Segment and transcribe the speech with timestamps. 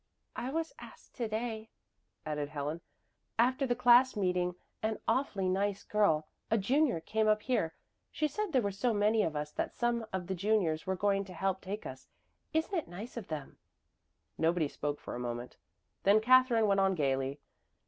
[0.35, 1.69] "I was asked to day,"
[2.25, 2.81] added Helen.
[3.37, 7.75] "After the class meeting an awfully nice girl, a junior, came up here.
[8.11, 11.23] She said there were so many of us that some of the juniors were going
[11.25, 12.07] to help take us.
[12.51, 13.59] Isn't it nice of them?"
[14.39, 15.57] Nobody spoke for a moment;
[16.01, 17.39] then Katherine went on gaily.